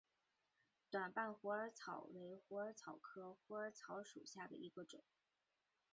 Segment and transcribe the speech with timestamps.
[0.89, 5.03] 短瓣虎耳草为虎耳草科虎耳草属下的一个种。